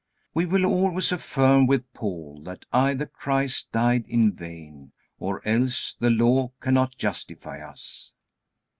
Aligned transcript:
We 0.33 0.47
will 0.47 0.65
always 0.65 1.11
affirm 1.11 1.67
with 1.67 1.93
Paul 1.93 2.41
that 2.45 2.65
either 2.73 3.05
Christ 3.05 3.71
died 3.71 4.05
in 4.07 4.31
vain, 4.31 4.93
or 5.19 5.47
else 5.47 5.93
the 5.99 6.09
Law 6.09 6.53
cannot 6.59 6.97
justify 6.97 7.59
us. 7.59 8.11